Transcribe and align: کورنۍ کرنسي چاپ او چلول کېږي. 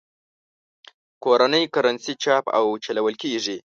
کورنۍ 1.23 1.63
کرنسي 1.73 2.13
چاپ 2.23 2.45
او 2.57 2.65
چلول 2.83 3.15
کېږي. 3.23 3.57